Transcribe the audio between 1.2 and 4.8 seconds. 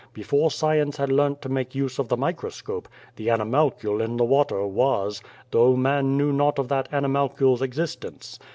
to make use of the microscope, the animalcule in the water